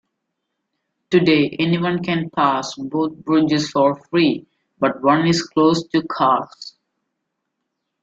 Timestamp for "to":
5.91-6.01